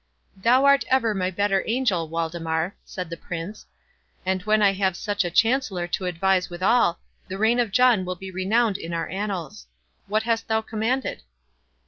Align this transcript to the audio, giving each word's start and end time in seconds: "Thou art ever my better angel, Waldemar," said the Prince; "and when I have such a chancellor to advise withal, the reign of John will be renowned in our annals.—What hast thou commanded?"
"Thou 0.35 0.65
art 0.65 0.83
ever 0.87 1.13
my 1.13 1.29
better 1.29 1.63
angel, 1.67 2.09
Waldemar," 2.09 2.75
said 2.83 3.11
the 3.11 3.17
Prince; 3.21 3.67
"and 4.25 4.41
when 4.45 4.59
I 4.63 4.73
have 4.73 4.97
such 4.97 5.23
a 5.23 5.29
chancellor 5.29 5.85
to 5.89 6.07
advise 6.07 6.49
withal, 6.49 6.97
the 7.27 7.37
reign 7.37 7.59
of 7.59 7.69
John 7.71 8.03
will 8.03 8.15
be 8.15 8.31
renowned 8.31 8.79
in 8.79 8.95
our 8.95 9.07
annals.—What 9.09 10.23
hast 10.23 10.47
thou 10.47 10.61
commanded?" 10.63 11.21